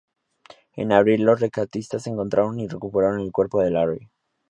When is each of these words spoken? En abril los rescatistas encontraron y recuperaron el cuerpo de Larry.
En 0.73 0.91
abril 0.93 1.21
los 1.25 1.39
rescatistas 1.39 2.07
encontraron 2.07 2.59
y 2.59 2.67
recuperaron 2.67 3.19
el 3.21 3.31
cuerpo 3.31 3.61
de 3.61 3.69
Larry. 3.69 4.09